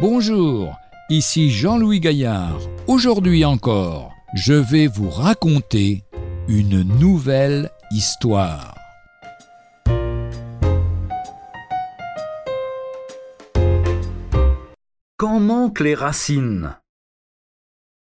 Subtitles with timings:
[0.00, 0.78] Bonjour,
[1.10, 2.58] ici Jean-Louis Gaillard.
[2.86, 6.04] Aujourd'hui encore, je vais vous raconter
[6.48, 8.74] une nouvelle histoire.
[15.18, 16.74] Quand manquent les racines?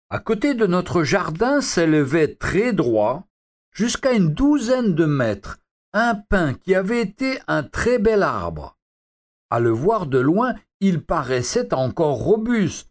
[0.08, 3.26] À côté de notre jardin s'élevait très droit,
[3.74, 5.58] jusqu'à une douzaine de mètres,
[5.92, 8.78] un pin qui avait été un très bel arbre.
[9.54, 12.90] À le voir de loin, il paraissait encore robuste.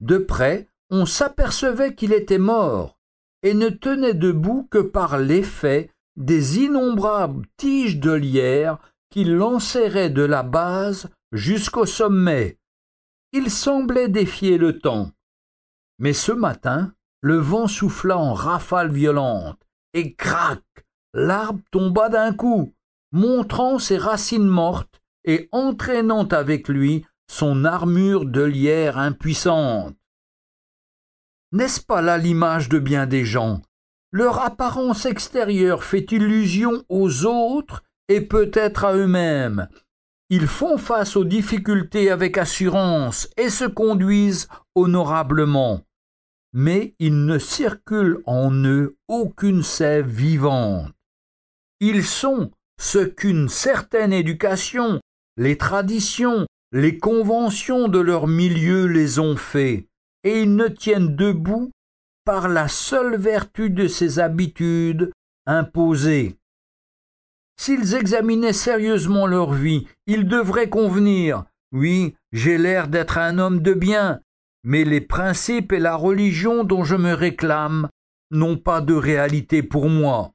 [0.00, 2.98] De près, on s'apercevait qu'il était mort
[3.44, 8.78] et ne tenait debout que par l'effet des innombrables tiges de lierre
[9.10, 12.58] qui l'enserraient de la base jusqu'au sommet.
[13.32, 15.12] Il semblait défier le temps.
[16.00, 20.64] Mais ce matin, le vent souffla en rafales violentes, et crac,
[21.14, 22.74] l'arbre tomba d'un coup,
[23.12, 29.94] montrant ses racines mortes et entraînant avec lui son armure de lierre impuissante.
[31.52, 33.62] N'est-ce pas là l'image de bien des gens?
[34.12, 39.68] Leur apparence extérieure fait illusion aux autres et peut-être à eux-mêmes.
[40.30, 45.84] Ils font face aux difficultés avec assurance et se conduisent honorablement.
[46.52, 50.92] Mais il ne circule en eux aucune sève vivante.
[51.80, 54.99] Ils sont ce qu'une certaine éducation
[55.40, 59.86] les traditions, les conventions de leur milieu les ont faits,
[60.22, 61.72] et ils ne tiennent debout
[62.24, 65.10] par la seule vertu de ces habitudes
[65.46, 66.36] imposées.
[67.58, 73.74] S'ils examinaient sérieusement leur vie, ils devraient convenir oui, j'ai l'air d'être un homme de
[73.74, 74.20] bien,
[74.64, 77.88] mais les principes et la religion dont je me réclame
[78.32, 80.32] n'ont pas de réalité pour moi.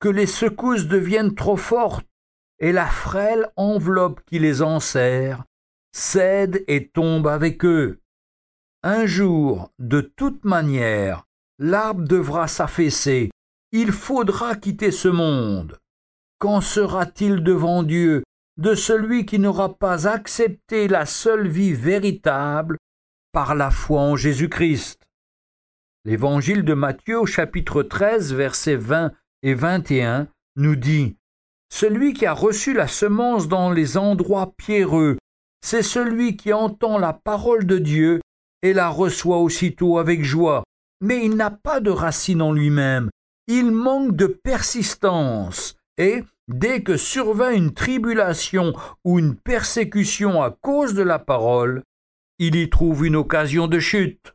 [0.00, 2.06] Que les secousses deviennent trop fortes
[2.60, 5.44] et la frêle enveloppe qui les enserre
[5.92, 8.00] cède et tombe avec eux.
[8.82, 11.26] Un jour, de toute manière,
[11.58, 13.30] l'arbre devra s'affaisser,
[13.72, 15.78] il faudra quitter ce monde.
[16.38, 18.22] Qu'en sera-t-il devant Dieu
[18.56, 22.78] de celui qui n'aura pas accepté la seule vie véritable
[23.32, 25.02] par la foi en Jésus-Christ?
[26.06, 31.16] L'évangile de Matthieu chapitre 13 versets 20 et 21 nous dit
[31.72, 35.16] celui qui a reçu la semence dans les endroits pierreux,
[35.62, 38.20] c'est celui qui entend la parole de Dieu
[38.62, 40.64] et la reçoit aussitôt avec joie.
[41.00, 43.10] Mais il n'a pas de racine en lui-même,
[43.46, 50.94] il manque de persistance, et, dès que survint une tribulation ou une persécution à cause
[50.94, 51.82] de la parole,
[52.38, 54.34] il y trouve une occasion de chute.